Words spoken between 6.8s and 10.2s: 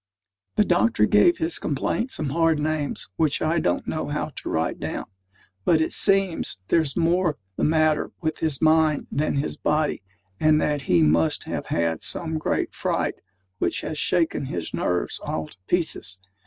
more the matter with his mind than his body,